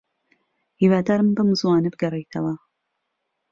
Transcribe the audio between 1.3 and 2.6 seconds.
بەم زووانە بگەڕێیتەوە.